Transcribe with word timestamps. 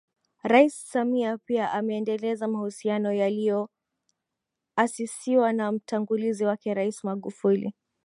Rais 0.43 0.73
Samia 0.91 1.37
pia 1.37 1.71
ameendeleza 1.71 2.47
mahusiano 2.47 3.13
yaliayoasisiwa 3.13 5.53
na 5.53 5.71
mtangulizi 5.71 6.45
wake 6.45 6.73
Rais 6.73 7.03
Magufuli 7.03 7.73